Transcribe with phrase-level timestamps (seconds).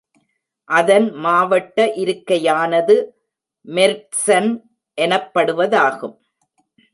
[0.69, 2.95] அதன் மாவட்ட இருக்கையானது
[3.67, 4.49] மெர்ட்சன்
[4.97, 6.15] எனப்படுவதாகும்.